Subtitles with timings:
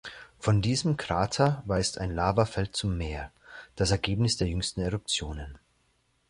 [0.39, 3.31] Von diesem Krater weist ein Lavafeld zum Meer,
[3.75, 5.59] das Ergebnis der jüngsten Eruptionen.